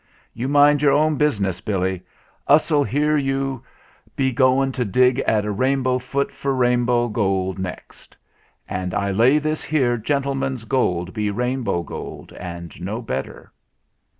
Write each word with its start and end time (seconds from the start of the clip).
You 0.33 0.47
mind 0.47 0.81
your 0.81 0.93
own 0.93 1.15
business, 1.17 1.61
Billy. 1.61 2.01
Us'll 2.47 2.83
hear 2.83 3.17
you 3.17 3.63
be 4.15 4.31
going 4.31 4.71
to 4.71 4.83
dig 4.83 5.19
at 5.27 5.45
a 5.45 5.51
rainbow 5.51 5.99
foot 5.99 6.31
for 6.31 6.55
rainbow 6.55 7.07
gold 7.07 7.59
next. 7.59 8.17
And 8.67 8.95
I 8.95 9.11
lay 9.11 9.37
this 9.37 9.63
here 9.63 9.97
gentleman's 9.97 10.65
gold 10.65 11.13
be 11.13 11.29
rainbow 11.29 11.83
gold 11.83 12.33
and 12.33 12.81
no 12.81 12.99
better." 12.99 13.51